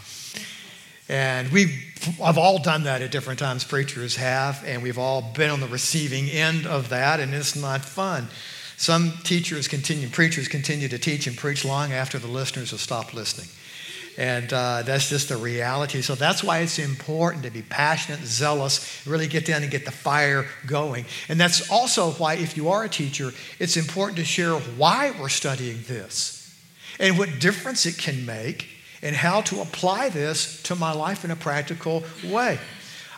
[1.08, 1.90] And we've
[2.22, 5.66] I've all done that at different times, preachers have, and we've all been on the
[5.66, 8.28] receiving end of that, and it's not fun.
[8.76, 13.12] Some teachers continue, preachers continue to teach and preach long after the listeners have stopped
[13.12, 13.48] listening.
[14.20, 16.02] And uh, that's just the reality.
[16.02, 19.90] So that's why it's important to be passionate, zealous, really get down and get the
[19.90, 21.06] fire going.
[21.30, 25.30] And that's also why, if you are a teacher, it's important to share why we're
[25.30, 26.54] studying this
[26.98, 28.68] and what difference it can make
[29.00, 32.58] and how to apply this to my life in a practical way.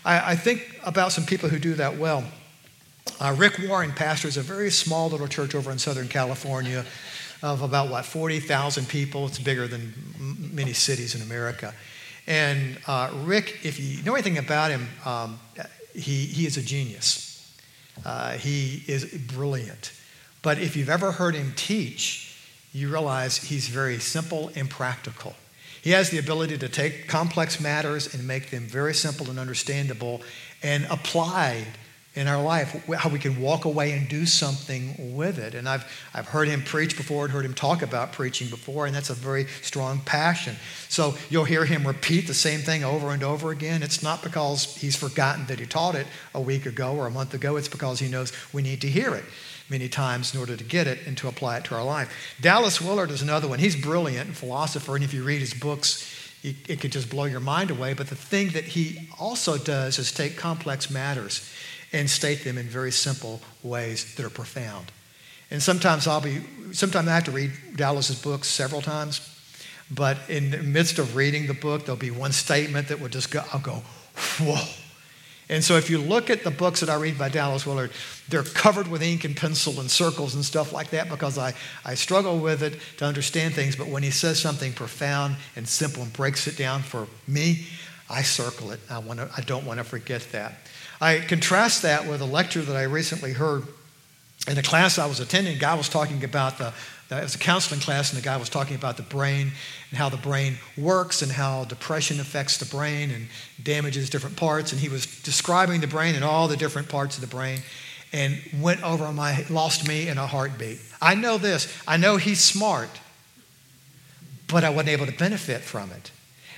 [0.05, 2.23] I, I think about some people who do that well.
[3.19, 6.85] Uh, Rick Warren pastors a very small little church over in Southern California
[7.43, 9.27] of about, what, 40,000 people.
[9.27, 9.93] It's bigger than
[10.53, 11.75] many cities in America.
[12.27, 15.41] And uh, Rick, if you know anything about him, um,
[15.95, 17.29] he, he is a genius.
[18.05, 19.93] Uh, he is brilliant.
[20.43, 22.39] But if you've ever heard him teach,
[22.73, 25.35] you realize he's very simple and practical.
[25.83, 30.23] He has the ability to take complex matters and make them very simple and understandable
[30.63, 31.67] and apply
[32.15, 35.55] in our life, how we can walk away and do something with it.
[35.55, 38.95] And I've, I've heard him preach before and heard him talk about preaching before, and
[38.95, 40.57] that's a very strong passion.
[40.91, 43.83] So you'll hear him repeat the same thing over and over again.
[43.83, 47.33] It's not because he's forgotten that he taught it a week ago or a month
[47.33, 49.25] ago, it's because he knows we need to hear it
[49.71, 52.13] many times in order to get it and to apply it to our life.
[52.43, 53.59] Dallas Willard is another one.
[53.59, 56.11] He's brilliant and philosopher, and if you read his books,
[56.43, 57.95] it could just blow your mind away.
[57.95, 61.49] But the thing that he also does is take complex matters
[61.93, 64.91] and state them in very simple ways that are profound.
[65.51, 69.29] And sometimes I'll be, sometimes I have to read Dallas's books several times,
[69.91, 73.31] but in the midst of reading the book, there'll be one statement that will just
[73.31, 73.83] go, I'll go,
[74.41, 74.65] whoa
[75.53, 77.91] and so if you look at the books that I read by Dallas Willard,
[78.27, 81.53] they're covered with ink and pencil and circles and stuff like that because I,
[81.85, 83.77] I struggle with it to understand things.
[83.77, 87.67] But when he says something profound and simple and breaks it down for me,
[88.09, 88.81] I circle it.
[88.89, 90.55] I, wanna, I don't want to forget that.
[91.03, 93.65] I contrast that with a lecture that I recently heard
[94.47, 95.57] in a class I was attending.
[95.57, 96.73] A guy was talking about the
[97.11, 99.51] it was a counseling class, and the guy was talking about the brain
[99.91, 103.27] and how the brain works and how depression affects the brain and
[103.63, 104.73] damages different parts.
[104.73, 107.59] And he was describing the brain and all the different parts of the brain
[108.13, 110.79] and went over my, lost me in a heartbeat.
[111.03, 111.83] I know this.
[111.87, 112.89] I know he's smart,
[114.47, 116.13] but I wasn't able to benefit from it.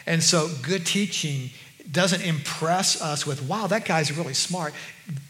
[0.06, 1.50] And so good teaching
[1.90, 4.74] doesn't impress us with, wow, that guy's really smart.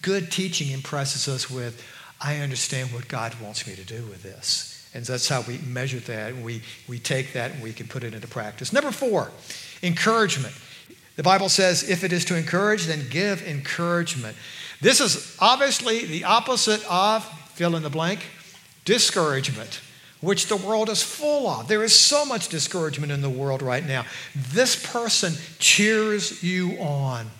[0.02, 1.82] Good teaching impresses us with,
[2.20, 4.88] I understand what God wants me to do with this.
[4.94, 6.36] And that's how we measure that.
[6.36, 8.72] We, we take that and we can put it into practice.
[8.72, 9.30] Number four,
[9.82, 10.54] encouragement.
[11.16, 14.36] The Bible says, if it is to encourage, then give encouragement.
[14.80, 18.20] This is obviously the opposite of, fill in the blank,
[18.84, 19.80] discouragement,
[20.24, 21.68] which the world is full of.
[21.68, 24.04] There is so much discouragement in the world right now.
[24.34, 27.30] This person cheers you on,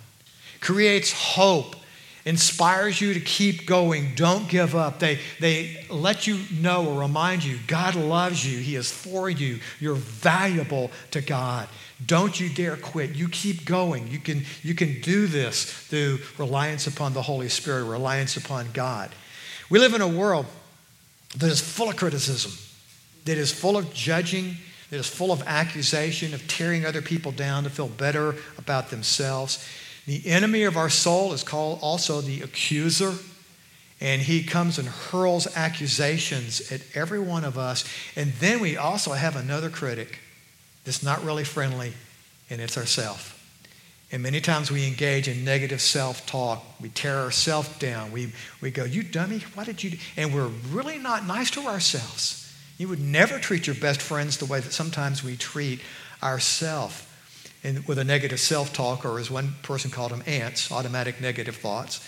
[0.61, 1.77] creates hope,
[2.25, 4.14] inspires you to keep going.
[4.14, 4.99] Don't give up.
[4.99, 9.61] They, they let you know or remind you God loves you, He is for you.
[9.81, 11.68] You're valuable to God.
[12.05, 13.14] Don't you dare quit.
[13.14, 14.09] You keep going.
[14.09, 19.11] You can, you can do this through reliance upon the Holy Spirit, reliance upon God.
[19.70, 20.47] We live in a world
[21.37, 22.53] that is full of criticism,
[23.24, 24.56] that is full of judging,
[24.90, 29.66] that is full of accusation, of tearing other people down to feel better about themselves.
[30.06, 33.14] The enemy of our soul is called also the accuser.
[34.00, 37.84] And he comes and hurls accusations at every one of us.
[38.16, 40.18] And then we also have another critic
[40.84, 41.94] that's not really friendly,
[42.50, 43.40] and it's ourself.
[44.12, 46.62] And many times we engage in negative self talk.
[46.80, 48.12] We tear ourselves down.
[48.12, 49.98] We, we go, You dummy, what did you do?
[50.16, 52.43] And we're really not nice to ourselves.
[52.78, 55.80] You would never treat your best friends the way that sometimes we treat
[56.22, 57.06] ourselves
[57.87, 62.06] with a negative self talk, or as one person called them, ants, automatic negative thoughts.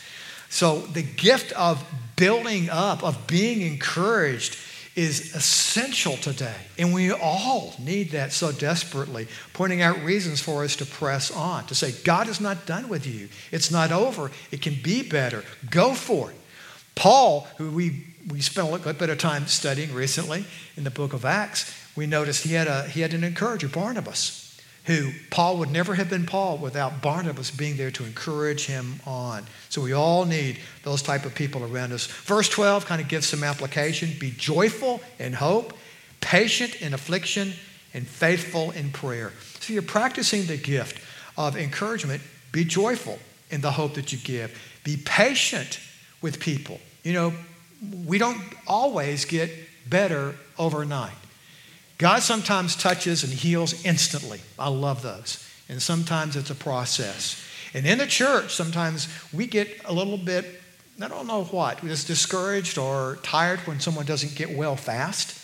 [0.48, 1.84] So the gift of
[2.16, 4.58] building up, of being encouraged,
[4.94, 6.54] is essential today.
[6.78, 11.66] And we all need that so desperately, pointing out reasons for us to press on,
[11.66, 13.28] to say, God is not done with you.
[13.52, 14.30] It's not over.
[14.50, 15.44] It can be better.
[15.70, 16.36] Go for it.
[16.94, 20.44] Paul, who we, we spent a little bit of time studying recently
[20.76, 24.46] in the book of Acts, we noticed he had, a, he had an encourager, Barnabas
[24.86, 29.44] who Paul would never have been Paul without Barnabas being there to encourage him on.
[29.68, 32.06] So we all need those type of people around us.
[32.06, 34.10] Verse 12 kind of gives some application.
[34.20, 35.76] Be joyful in hope,
[36.20, 37.52] patient in affliction,
[37.94, 39.32] and faithful in prayer.
[39.58, 41.00] So you're practicing the gift
[41.36, 42.22] of encouragement.
[42.52, 43.18] Be joyful
[43.50, 44.56] in the hope that you give.
[44.84, 45.80] Be patient
[46.22, 46.80] with people.
[47.02, 47.32] You know,
[48.06, 49.50] we don't always get
[49.88, 51.14] better overnight.
[51.98, 54.40] God sometimes touches and heals instantly.
[54.58, 55.42] I love those.
[55.68, 57.42] And sometimes it's a process.
[57.74, 60.60] And in the church, sometimes we get a little bit,
[61.00, 65.42] I don't know what, just discouraged or tired when someone doesn't get well fast.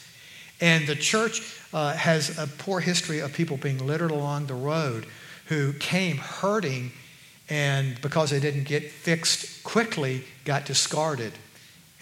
[0.61, 1.42] And the church
[1.73, 5.07] uh, has a poor history of people being littered along the road
[5.47, 6.92] who came hurting
[7.49, 11.33] and because they didn't get fixed quickly, got discarded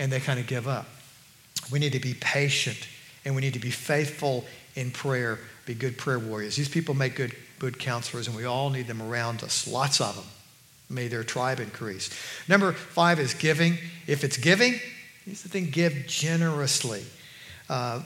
[0.01, 0.89] and they kind of give up.
[1.71, 2.89] We need to be patient
[3.25, 6.57] and we need to be faithful in prayer, be good prayer warriors.
[6.57, 10.17] These people make good, good counselors, and we all need them around us, lots of
[10.17, 10.25] them.
[10.89, 12.11] May their tribe increase.
[12.49, 13.77] Number five is giving.
[14.07, 14.81] If it's giving,
[15.25, 17.05] here's the thing give generously.
[17.69, 18.01] Uh,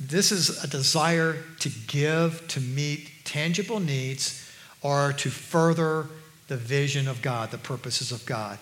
[0.00, 4.50] this is a desire to give to meet tangible needs
[4.82, 6.08] or to further
[6.48, 8.58] the vision of God, the purposes of God.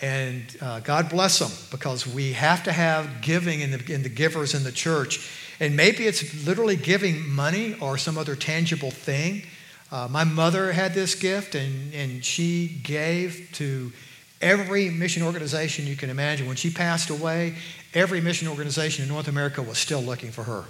[0.00, 4.08] And uh, God bless them because we have to have giving in the, in the
[4.08, 5.30] givers in the church.
[5.60, 9.44] And maybe it's literally giving money or some other tangible thing.
[9.92, 13.92] Uh, my mother had this gift, and, and she gave to
[14.40, 16.46] every mission organization you can imagine.
[16.48, 17.54] When she passed away,
[17.94, 20.64] every mission organization in North America was still looking for her.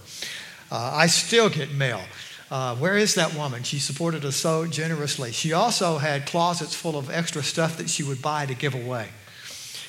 [0.70, 2.02] Uh, I still get mail.
[2.50, 3.62] Uh, where is that woman?
[3.62, 5.32] She supported us so generously.
[5.32, 9.08] She also had closets full of extra stuff that she would buy to give away.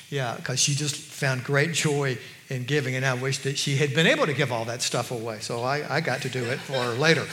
[0.08, 3.92] Yeah, because she just found great joy in giving, and I wish that she had
[3.92, 5.38] been able to give all that stuff away.
[5.40, 7.26] So I, I got to do it for her later.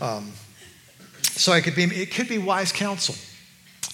[0.00, 0.32] Um,
[1.22, 3.14] so it could be, it could be wise counsel.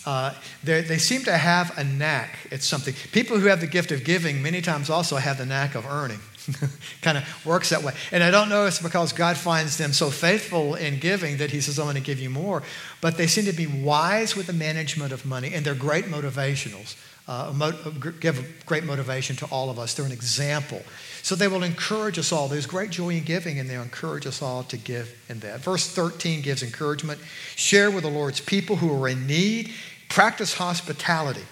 [0.07, 2.95] Uh, they seem to have a knack at something.
[3.13, 6.21] People who have the gift of giving many times also have the knack of earning.
[7.03, 7.95] kind of works that way.
[8.13, 11.51] And I don't know if it's because God finds them so faithful in giving that
[11.51, 12.63] He says, I'm going to give you more.
[13.01, 16.97] But they seem to be wise with the management of money, and they're great motivationals.
[17.27, 17.73] Uh,
[18.21, 19.95] give great motivation to all of us.
[19.95, 20.83] They're an example.
[21.23, 22.49] So they will encourage us all.
[22.49, 25.61] There's great joy in giving, and they'll encourage us all to give in that.
[25.61, 27.19] Verse 13 gives encouragement.
[27.57, 29.73] Share with the Lord's people who are in need.
[30.11, 31.45] Practice hospitality.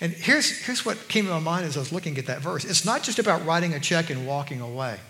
[0.00, 2.64] And here's, here's what came to my mind as I was looking at that verse
[2.64, 5.00] it's not just about writing a check and walking away.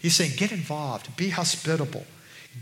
[0.00, 2.04] He's saying, get involved, be hospitable,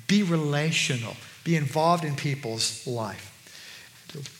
[0.06, 3.34] be relational, be involved in people's life.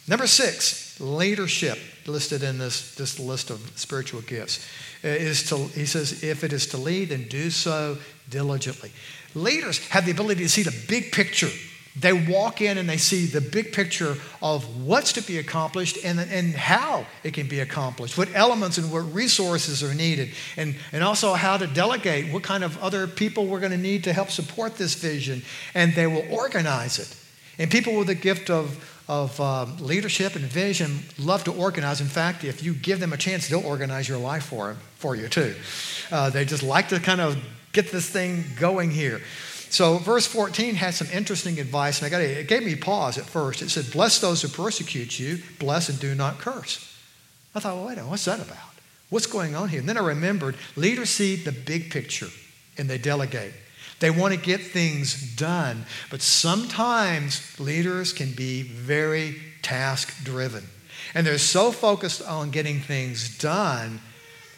[0.08, 4.66] Number six, leadership, listed in this, this list of spiritual gifts,
[5.04, 8.90] uh, is to, he says, if it is to lead, then do so diligently.
[9.34, 11.50] Leaders have the ability to see the big picture
[12.00, 16.20] they walk in and they see the big picture of what's to be accomplished and,
[16.20, 21.02] and how it can be accomplished, what elements and what resources are needed, and, and
[21.02, 24.30] also how to delegate, what kind of other people we're going to need to help
[24.30, 25.42] support this vision,
[25.74, 27.14] and they will organize it.
[27.58, 32.01] And people with the gift of, of uh, leadership and vision love to organize.
[32.01, 35.29] In fact, if you give them a chance, they'll organize your life for, for you
[35.29, 35.55] too.
[36.11, 37.37] Uh, they just like to kind of
[37.73, 39.21] get this thing going here.
[39.71, 43.27] So, verse 14 has some interesting advice, and I got it gave me pause at
[43.27, 43.61] first.
[43.61, 46.85] It said, Bless those who persecute you, bless and do not curse.
[47.55, 48.57] I thought, well, wait a minute, what's that about?
[49.11, 49.81] What's going on here?
[49.81, 52.29] And then I remembered leaders see the big picture
[52.77, 53.53] and they delegate.
[54.00, 60.64] They want to get things done, but sometimes leaders can be very task driven.
[61.14, 64.00] And they're so focused on getting things done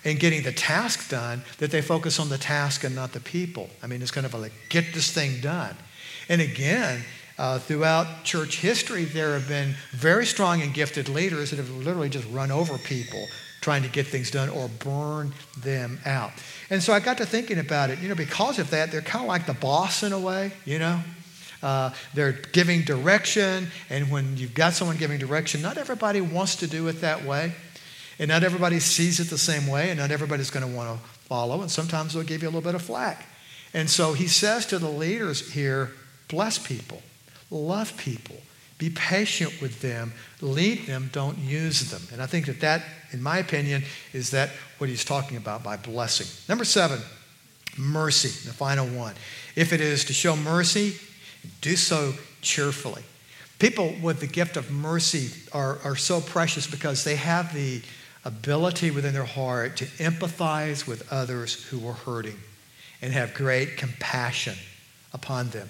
[0.05, 3.71] and getting the task done that they focus on the task and not the people.
[3.83, 5.77] I mean, it's kind of like, get this thing done.
[6.29, 7.03] And again,
[7.39, 12.11] uh, throughout church history, there have been very strong and gifted leaders that have literally
[12.11, 13.25] just run over people
[13.61, 16.33] trying to get things done or burn them out.
[16.71, 17.99] And so I got to thinking about it.
[18.01, 20.79] You know, because of that, they're kind of like the boss in a way, you
[20.79, 21.01] know?
[21.63, 26.67] Uh, they're giving direction, and when you've got someone giving direction, not everybody wants to
[26.67, 27.53] do it that way.
[28.19, 31.09] And not everybody sees it the same way, and not everybody's going to want to
[31.27, 33.27] follow, and sometimes they'll give you a little bit of flack.
[33.73, 35.93] And so he says to the leaders here
[36.29, 37.03] bless people,
[37.51, 38.37] love people,
[38.81, 40.15] Be patient with them.
[40.41, 41.11] Lead them.
[41.13, 42.01] Don't use them.
[42.13, 43.83] And I think that that, in my opinion,
[44.15, 46.27] is that what he's talking about by blessing.
[46.49, 46.99] Number seven,
[47.77, 49.15] mercy, the final one.
[49.55, 50.95] If it is to show mercy,
[51.61, 53.03] do so cheerfully.
[53.59, 57.83] People with the gift of mercy are, are so precious because they have the
[58.25, 62.39] ability within their heart to empathize with others who are hurting
[63.03, 64.55] and have great compassion
[65.13, 65.69] upon them.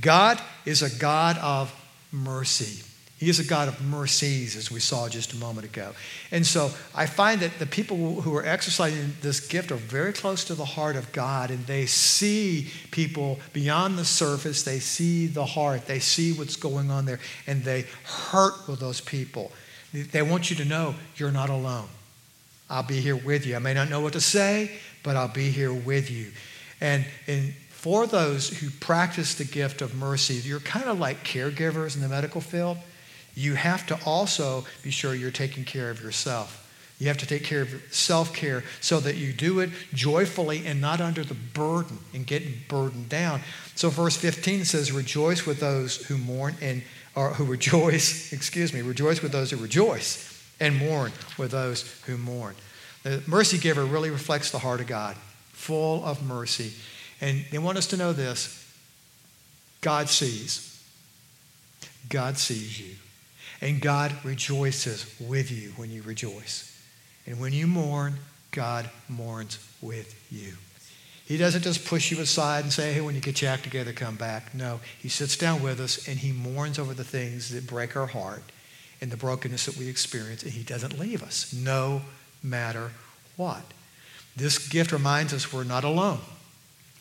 [0.00, 1.70] God is a God of
[2.16, 2.82] mercy.
[3.18, 5.92] He is a God of mercies, as we saw just a moment ago.
[6.30, 10.44] And so I find that the people who are exercising this gift are very close
[10.44, 14.64] to the heart of God, and they see people beyond the surface.
[14.64, 15.86] They see the heart.
[15.86, 19.50] They see what's going on there, and they hurt with those people.
[19.94, 21.88] They want you to know you're not alone.
[22.68, 23.56] I'll be here with you.
[23.56, 26.32] I may not know what to say, but I'll be here with you.
[26.82, 27.54] And, and
[27.86, 32.08] for those who practice the gift of mercy, you're kind of like caregivers in the
[32.08, 32.76] medical field.
[33.36, 36.68] You have to also be sure you're taking care of yourself.
[36.98, 40.80] You have to take care of self care so that you do it joyfully and
[40.80, 43.42] not under the burden and getting burdened down.
[43.76, 46.82] So, verse 15 says, Rejoice with those who mourn and
[47.14, 52.16] or who rejoice, excuse me, rejoice with those who rejoice and mourn with those who
[52.16, 52.56] mourn.
[53.04, 55.14] The mercy giver really reflects the heart of God,
[55.52, 56.72] full of mercy.
[57.20, 58.62] And they want us to know this
[59.80, 60.72] God sees.
[62.08, 62.94] God sees you.
[63.60, 66.72] And God rejoices with you when you rejoice.
[67.26, 68.14] And when you mourn,
[68.50, 70.52] God mourns with you.
[71.24, 73.92] He doesn't just push you aside and say, hey, when you get your act together,
[73.92, 74.54] come back.
[74.54, 78.06] No, He sits down with us and He mourns over the things that break our
[78.06, 78.42] heart
[79.00, 82.02] and the brokenness that we experience, and He doesn't leave us, no
[82.42, 82.92] matter
[83.36, 83.62] what.
[84.36, 86.20] This gift reminds us we're not alone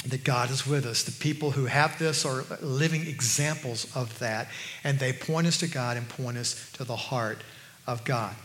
[0.05, 1.03] that God is with us.
[1.03, 4.47] The people who have this are living examples of that,
[4.83, 7.41] and they point us to God and point us to the heart
[7.87, 8.35] of God.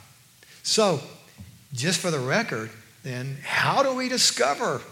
[0.62, 1.00] So,
[1.72, 2.70] just for the record,
[3.02, 4.82] then, how do we discover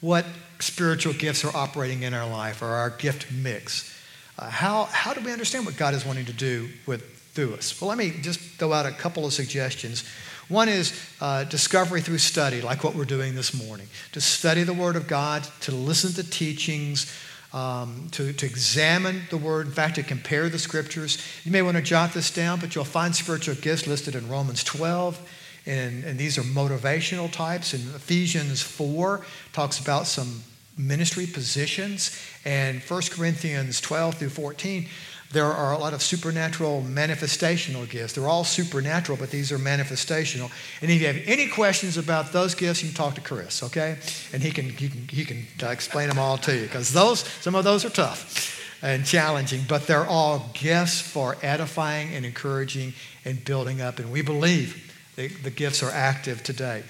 [0.00, 0.24] what
[0.58, 3.92] spiritual gifts are operating in our life or our gift mix?
[4.38, 7.02] Uh, how, how do we understand what God is wanting to do with,
[7.34, 7.80] through us?
[7.80, 10.04] Well, let me just throw out a couple of suggestions
[10.48, 13.88] one is uh, discovery through study, like what we're doing this morning.
[14.12, 17.12] To study the Word of God, to listen to teachings,
[17.52, 21.18] um, to, to examine the Word, in fact, to compare the Scriptures.
[21.44, 24.62] You may want to jot this down, but you'll find spiritual gifts listed in Romans
[24.62, 25.20] 12.
[25.66, 27.72] And, and these are motivational types.
[27.72, 30.42] And Ephesians 4 talks about some
[30.78, 32.16] ministry positions.
[32.44, 34.86] And 1 Corinthians 12 through 14
[35.32, 38.12] there are a lot of supernatural manifestational gifts.
[38.12, 40.50] They're all supernatural, but these are manifestational.
[40.80, 43.98] And if you have any questions about those gifts, you can talk to Chris, okay?
[44.32, 47.20] And he can, he can, he can uh, explain them all to you because those,
[47.40, 52.92] some of those are tough and challenging, but they're all gifts for edifying and encouraging
[53.24, 53.98] and building up.
[53.98, 56.84] And we believe the, the gifts are active today.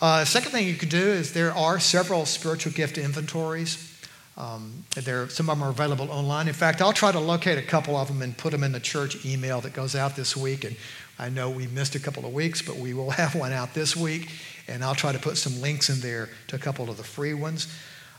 [0.00, 3.93] Uh, second thing you can do is there are several spiritual gift inventories.
[4.36, 4.84] Um,
[5.28, 6.48] some of them are available online.
[6.48, 8.80] In fact, I'll try to locate a couple of them and put them in the
[8.80, 10.64] church email that goes out this week.
[10.64, 10.76] And
[11.18, 13.96] I know we missed a couple of weeks, but we will have one out this
[13.96, 14.30] week.
[14.66, 17.34] And I'll try to put some links in there to a couple of the free
[17.34, 17.72] ones.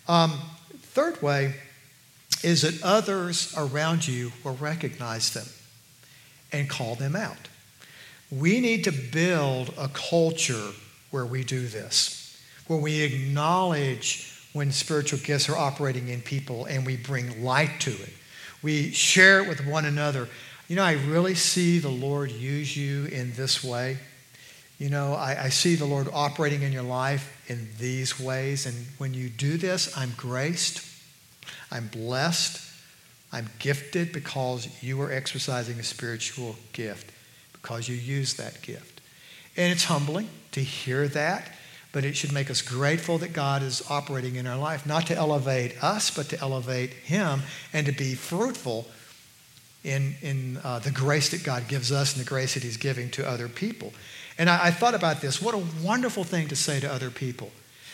[0.08, 0.40] Um,
[0.78, 1.56] third way
[2.44, 5.48] is that others around you will recognize them
[6.52, 7.50] and call them out.
[8.32, 10.72] We need to build a culture
[11.12, 16.86] where we do this, where we acknowledge when spiritual gifts are operating in people and
[16.86, 18.14] we bring light to it.
[18.64, 20.30] We share it with one another.
[20.70, 23.98] You know, I really see the Lord use you in this way.
[24.80, 28.66] You know, I, I, see the Lord operating in your life in these ways.
[28.66, 30.88] And when you do this, I'm graced,
[31.70, 32.62] I'm blessed,
[33.34, 37.12] I'm gifted because you are exercising a spiritual gift,
[37.52, 39.02] because you use that gift.
[39.58, 41.52] And it's humbling to hear that
[41.96, 45.16] but it should make us grateful that God is operating in our life, not to
[45.16, 48.86] elevate us, but to elevate Him and to be fruitful
[49.86, 53.10] in, in uh, the grace that God gives us and the grace that He's giving
[53.12, 53.94] to other people.
[54.38, 55.42] And I, I thought about this.
[55.42, 57.50] What a wonderful thing to say to other people.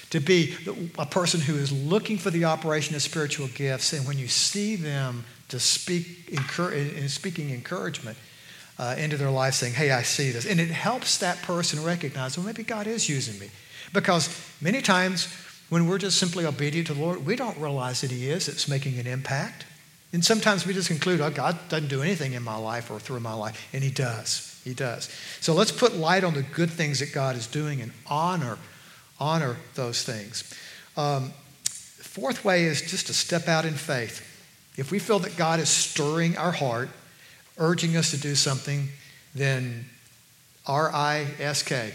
[0.10, 0.56] To be
[0.97, 4.76] a person who is looking for the operation of spiritual gifts, and when you see
[4.78, 6.28] them to speak,
[6.58, 8.18] in speaking encouragement,
[8.82, 10.45] uh, into their life saying, Hey, I see this.
[10.45, 13.51] And it helps that person recognize, well, maybe God is using me.
[13.93, 15.32] Because many times
[15.69, 18.49] when we're just simply obedient to the Lord, we don't realize that He is.
[18.49, 19.65] It's making an impact.
[20.11, 23.19] And sometimes we just conclude, oh, God doesn't do anything in my life or through
[23.19, 23.69] my life.
[23.71, 24.59] And He does.
[24.63, 25.09] He does.
[25.39, 28.57] So let's put light on the good things that God is doing and honor,
[29.19, 30.43] honor those things.
[30.97, 31.32] Um,
[31.63, 34.27] fourth way is just to step out in faith.
[34.75, 36.89] If we feel that God is stirring our heart,
[37.58, 38.89] urging us to do something,
[39.34, 39.86] then
[40.68, 41.93] R I S K.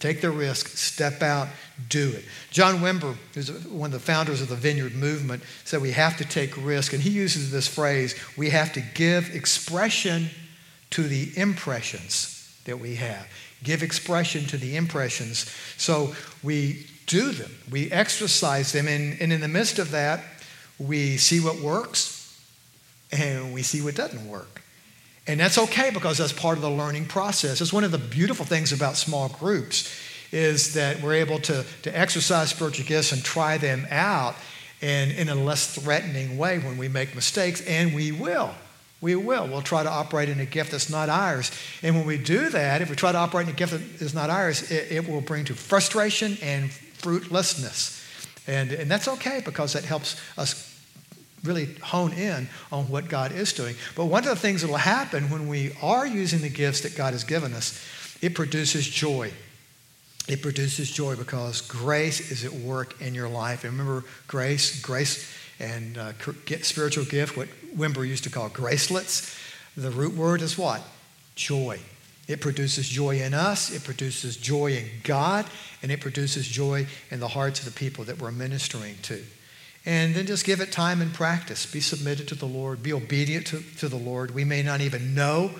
[0.00, 1.48] Take the risk, step out,
[1.88, 2.24] do it.
[2.52, 6.24] John Wimber, who's one of the founders of the Vineyard Movement, said we have to
[6.24, 6.92] take risk.
[6.92, 10.30] And he uses this phrase we have to give expression
[10.90, 13.26] to the impressions that we have.
[13.64, 15.52] Give expression to the impressions.
[15.76, 20.22] So we do them, we exercise them, and, and in the midst of that,
[20.78, 22.40] we see what works
[23.10, 24.62] and we see what doesn't work.
[25.28, 27.60] And that's okay because that's part of the learning process.
[27.60, 29.94] It's one of the beautiful things about small groups
[30.32, 34.34] is that we're able to, to exercise spiritual gifts and try them out
[34.80, 38.54] and in a less threatening way when we make mistakes, and we will.
[39.00, 39.46] We will.
[39.46, 41.50] We'll try to operate in a gift that's not ours.
[41.82, 44.14] And when we do that, if we try to operate in a gift that is
[44.14, 48.04] not ours, it, it will bring to frustration and fruitlessness.
[48.46, 50.77] And, and that's okay because that helps us
[51.44, 53.76] really hone in on what God is doing.
[53.94, 56.96] But one of the things that will happen when we are using the gifts that
[56.96, 57.84] God has given us,
[58.20, 59.32] it produces joy.
[60.28, 63.64] It produces joy because grace is at work in your life.
[63.64, 66.12] And remember, grace, grace and uh,
[66.62, 69.36] spiritual gift, what Wimber used to call gracelets.
[69.76, 70.82] The root word is what?
[71.34, 71.80] Joy.
[72.26, 75.46] It produces joy in us, it produces joy in God,
[75.82, 79.24] and it produces joy in the hearts of the people that we're ministering to.
[79.86, 81.64] And then just give it time and practice.
[81.64, 84.34] Be submitted to the Lord, be obedient to, to the Lord.
[84.34, 85.52] We may not even know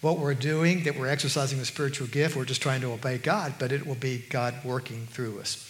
[0.00, 2.36] what we're doing, that we're exercising the spiritual gift.
[2.36, 5.68] We're just trying to obey God, but it will be God working through us.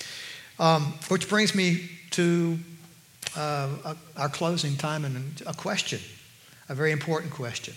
[0.58, 2.58] Um, which brings me to
[3.36, 6.00] uh, our closing time and a question,
[6.68, 7.74] a very important question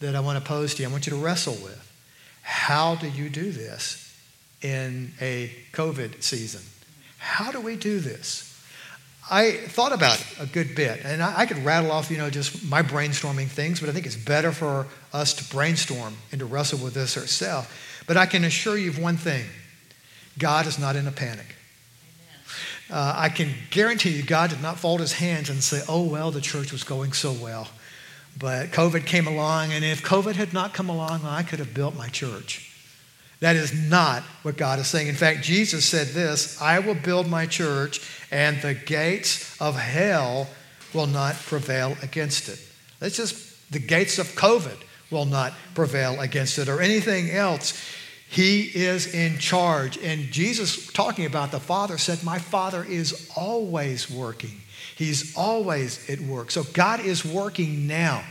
[0.00, 0.88] that I want to pose to you.
[0.88, 1.88] I want you to wrestle with.
[2.42, 4.16] How do you do this
[4.62, 6.62] in a COVID season?
[7.18, 8.51] How do we do this?
[9.30, 12.28] I thought about it a good bit, and I, I, could rattle off, you know,
[12.28, 16.44] just my brainstorming things, but I think it's better for us to brainstorm and to
[16.44, 17.68] wrestle with this ourselves.
[18.06, 19.44] But I can assure you of one thing
[20.38, 21.54] God is not in a panic.
[22.90, 26.30] Uh, I can guarantee you, God did not fold his hands and say, oh, well,
[26.30, 27.68] the church was going so well.
[28.38, 31.94] But COVID came along, and if COVID had not come along, I could have built
[31.94, 32.71] my church.
[33.42, 35.08] That is not what God is saying.
[35.08, 40.46] In fact, Jesus said this I will build my church, and the gates of hell
[40.94, 42.60] will not prevail against it.
[43.00, 44.76] That's just the gates of COVID
[45.10, 47.76] will not prevail against it or anything else.
[48.28, 49.98] He is in charge.
[49.98, 54.60] And Jesus, talking about the Father, said, My Father is always working.
[54.94, 56.52] He's always at work.
[56.52, 58.22] So God is working now.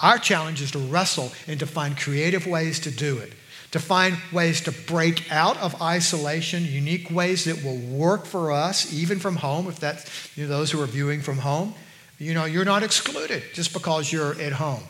[0.00, 3.32] Our challenge is to wrestle and to find creative ways to do it,
[3.74, 8.94] to find ways to break out of isolation, unique ways that will work for us,
[8.94, 11.74] even from home, if that's you know, those who are viewing from home.
[12.20, 14.84] You know, you're not excluded just because you're at home.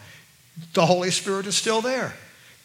[0.74, 2.12] The Holy Spirit is still there.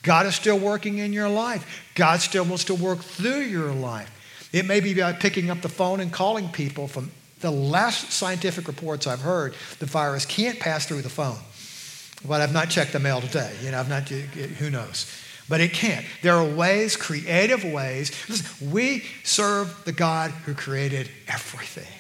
[0.04, 1.90] God is still working in your life.
[1.96, 4.12] God still wants to work through your life.
[4.52, 8.68] It may be by picking up the phone and calling people from the last scientific
[8.68, 11.40] reports I've heard, the virus can't pass through the phone.
[12.28, 13.56] But I've not checked the mail today.
[13.64, 15.10] You know, I've not, who knows?
[15.50, 16.06] But it can't.
[16.22, 18.12] There are ways, creative ways.
[18.30, 21.92] Listen, we serve the God who created everything.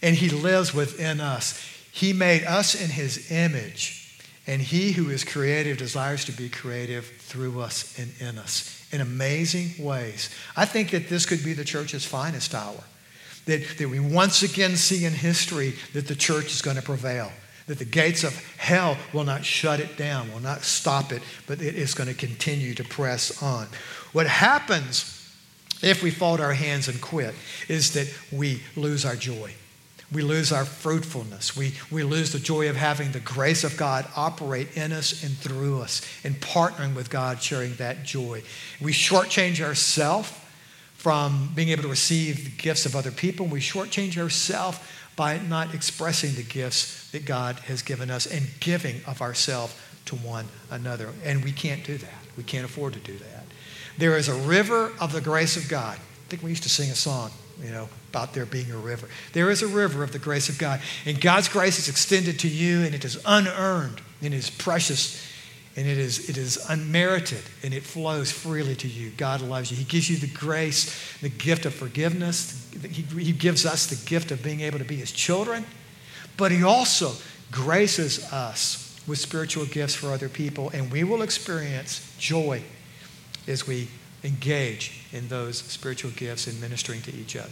[0.00, 1.60] And He lives within us.
[1.92, 4.00] He made us in His image.
[4.46, 9.00] And he who is creative desires to be creative through us and in us in
[9.00, 10.30] amazing ways.
[10.56, 12.82] I think that this could be the church's finest hour.
[13.46, 17.32] That, that we once again see in history that the church is going to prevail.
[17.70, 21.62] That the gates of hell will not shut it down, will not stop it, but
[21.62, 23.68] it is going to continue to press on.
[24.12, 25.16] What happens
[25.80, 27.32] if we fold our hands and quit
[27.68, 29.54] is that we lose our joy
[30.12, 31.56] we lose our fruitfulness.
[31.56, 35.36] We, we lose the joy of having the grace of God operate in us and
[35.36, 38.42] through us and partnering with God, sharing that joy.
[38.80, 40.32] We shortchange ourselves
[40.94, 43.46] from being able to receive the gifts of other people.
[43.46, 44.80] We shortchange ourselves
[45.20, 50.16] by not expressing the gifts that God has given us and giving of ourselves to
[50.16, 51.10] one another.
[51.22, 52.22] And we can't do that.
[52.38, 53.44] We can't afford to do that.
[53.98, 55.98] There is a river of the grace of God.
[55.98, 59.10] I think we used to sing a song you know, about there being a river.
[59.34, 60.80] There is a river of the grace of God.
[61.04, 65.22] And God's grace is extended to you, and it is unearned, and it is precious,
[65.80, 69.08] and it is, it is unmerited, and it flows freely to you.
[69.16, 69.78] God loves you.
[69.78, 72.70] He gives you the grace, the gift of forgiveness.
[72.82, 75.64] He, he gives us the gift of being able to be His children,
[76.36, 77.12] but He also
[77.50, 82.60] graces us with spiritual gifts for other people, and we will experience joy
[83.48, 83.88] as we
[84.22, 87.48] engage in those spiritual gifts in ministering to each other.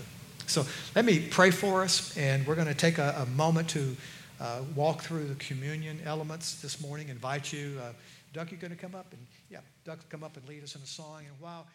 [0.47, 3.97] So let me pray for us, and we're going to take a, a moment to
[4.39, 7.09] uh, walk through the communion elements this morning.
[7.09, 7.79] Invite you.
[7.83, 7.93] Uh,
[8.35, 10.87] You going to come up and yeah, Doug, come up and lead us in a
[10.87, 11.23] song.
[11.27, 11.67] And while